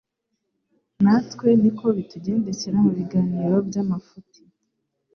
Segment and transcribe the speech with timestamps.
[1.03, 4.41] Natwe niko bitugendekera: mu biganiro by'amafuti,